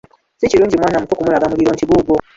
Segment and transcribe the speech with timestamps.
[0.39, 2.15] Si kirungi mwana muto kumulaga muliro nti guugwo.